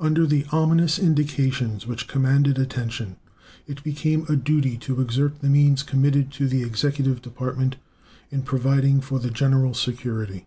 Under 0.00 0.26
the 0.26 0.46
ominous 0.52 0.98
indications 0.98 1.86
which 1.86 2.08
commanded 2.08 2.58
attention 2.58 3.16
it 3.66 3.82
became 3.84 4.24
a 4.26 4.36
duty 4.36 4.78
to 4.78 5.02
exert 5.02 5.40
the 5.42 5.50
means 5.50 5.82
committed 5.82 6.30
to 6.32 6.48
the 6.48 6.62
executive 6.62 7.20
department 7.20 7.76
in 8.30 8.40
providing 8.40 9.02
for 9.02 9.18
the 9.18 9.30
general 9.30 9.74
security. 9.74 10.46